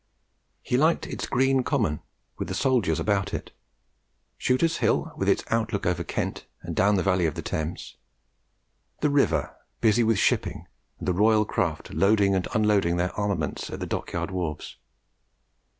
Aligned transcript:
He 0.63 0.77
liked 0.77 1.05
its 1.05 1.27
green 1.27 1.61
common, 1.61 1.99
with 2.39 2.47
the 2.47 2.55
soldiers 2.55 2.99
about 2.99 3.35
it; 3.35 3.51
Shooter's 4.35 4.77
Hill, 4.77 5.11
with 5.15 5.29
its 5.29 5.43
out 5.51 5.71
look 5.71 5.85
over 5.85 6.03
Kent 6.03 6.47
and 6.63 6.75
down 6.75 6.95
the 6.95 7.03
valley 7.03 7.27
of 7.27 7.35
the 7.35 7.43
Thames; 7.43 7.97
the 9.01 9.11
river 9.11 9.55
busy 9.79 10.03
with 10.03 10.17
shipping, 10.17 10.65
and 10.97 11.07
the 11.07 11.13
royal 11.13 11.45
craft 11.45 11.93
loading 11.93 12.33
and 12.33 12.47
unloading 12.55 12.97
their 12.97 13.13
armaments 13.13 13.69
at 13.69 13.79
the 13.79 13.85
dockyard 13.85 14.31
wharves. 14.31 14.77